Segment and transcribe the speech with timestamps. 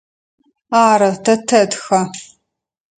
[0.85, 1.99] Ары, тэ тэтхэ.